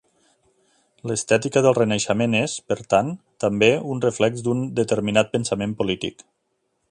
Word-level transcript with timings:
L'estètica 1.09 1.61
del 1.65 1.75
Renaixement 1.79 2.37
és, 2.39 2.55
per 2.71 2.77
tant, 2.95 3.13
també 3.45 3.71
un 3.95 4.03
reflex 4.07 4.45
d'un 4.47 4.65
determinat 4.83 5.33
pensament 5.37 5.77
polític. 5.83 6.27